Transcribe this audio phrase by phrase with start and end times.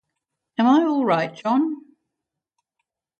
[0.57, 1.75] Am I all right, John?